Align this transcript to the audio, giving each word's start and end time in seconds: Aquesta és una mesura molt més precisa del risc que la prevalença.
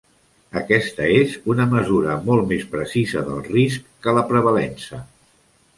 Aquesta 0.61 1.09
és 1.17 1.35
una 1.55 1.67
mesura 1.75 2.15
molt 2.31 2.49
més 2.53 2.67
precisa 2.75 3.25
del 3.29 3.45
risc 3.53 3.87
que 4.07 4.19
la 4.21 4.27
prevalença. 4.33 5.07